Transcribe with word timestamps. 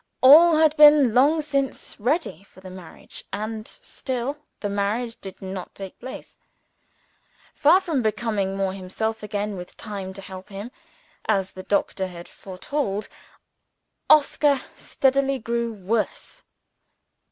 All 0.21 0.57
had 0.57 0.75
been 0.77 1.13
long 1.13 1.43
since 1.43 1.99
ready 1.99 2.43
for 2.45 2.59
the 2.59 2.71
marriage 2.71 3.23
and 3.31 3.67
still 3.67 4.39
the 4.59 4.67
marriage 4.67 5.21
did 5.21 5.39
not 5.43 5.75
take 5.75 5.99
place. 5.99 6.39
Far 7.53 7.79
from 7.79 8.01
becoming 8.01 8.57
himself 8.71 9.21
again, 9.21 9.55
with 9.55 9.77
time 9.77 10.11
to 10.13 10.21
help 10.23 10.49
him 10.49 10.71
as 11.25 11.51
the 11.51 11.61
doctor 11.61 12.07
had 12.07 12.27
foretold 12.27 13.09
Oscar 14.09 14.61
steadily 14.75 15.37
grew 15.37 15.71
worse. 15.71 16.41